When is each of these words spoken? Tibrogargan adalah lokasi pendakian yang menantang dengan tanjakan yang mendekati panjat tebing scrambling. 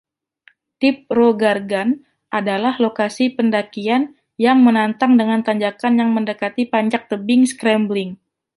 Tibrogargan 0.81 1.89
adalah 2.39 2.73
lokasi 2.85 3.25
pendakian 3.37 4.01
yang 4.45 4.57
menantang 4.67 5.11
dengan 5.19 5.39
tanjakan 5.47 5.93
yang 6.01 6.09
mendekati 6.17 6.63
panjat 6.73 7.01
tebing 7.09 7.43
scrambling. 7.51 8.11